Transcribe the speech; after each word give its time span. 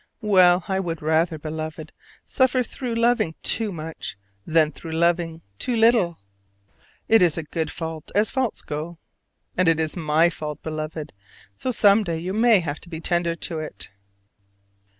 Well, 0.23 0.63
I 0.67 0.79
would 0.79 1.03
rather, 1.03 1.37
Beloved, 1.37 1.93
suffer 2.25 2.63
through 2.63 2.95
loving 2.95 3.35
too 3.43 3.71
much, 3.71 4.17
than 4.47 4.71
through 4.71 4.93
loving 4.93 5.43
too 5.59 5.75
little. 5.75 6.17
It 7.07 7.21
is 7.21 7.37
a 7.37 7.43
good 7.43 7.69
fault 7.71 8.11
as 8.15 8.31
faults 8.31 8.63
go. 8.63 8.97
And 9.55 9.67
it 9.67 9.79
is 9.79 9.95
my 9.95 10.31
fault, 10.31 10.63
Beloved: 10.63 11.13
so 11.55 11.71
some 11.71 12.03
day 12.03 12.17
you 12.17 12.33
may 12.33 12.61
have 12.61 12.79
to 12.79 12.89
be 12.89 12.99
tender 12.99 13.35
to 13.35 13.59
it. 13.59 13.91